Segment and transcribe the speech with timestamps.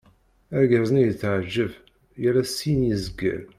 [0.57, 1.71] Argaz-nni yetɛeğğeb,
[2.21, 3.41] yal ass syin i zegger.